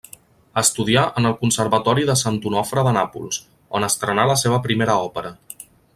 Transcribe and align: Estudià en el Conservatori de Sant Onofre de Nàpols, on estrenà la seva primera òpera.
Estudià 0.59 1.01
en 1.21 1.29
el 1.31 1.35
Conservatori 1.41 2.07
de 2.11 2.15
Sant 2.21 2.39
Onofre 2.53 2.85
de 2.87 2.95
Nàpols, 2.97 3.39
on 3.81 3.89
estrenà 3.89 4.27
la 4.33 4.39
seva 4.45 4.59
primera 4.65 4.97
òpera. 5.11 5.35